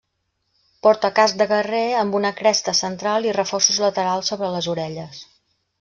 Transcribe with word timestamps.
Porta 0.87 1.11
casc 1.19 1.37
de 1.41 1.47
guerrer 1.51 1.83
amb 2.05 2.17
una 2.21 2.33
cresta 2.41 2.75
central 2.83 3.29
i 3.31 3.37
reforços 3.39 3.79
laterals 3.87 4.35
sobre 4.35 4.55
les 4.57 4.75
orelles. 4.77 5.27